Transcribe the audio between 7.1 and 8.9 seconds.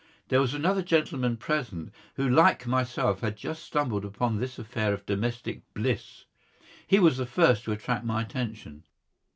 the first to attract my attention.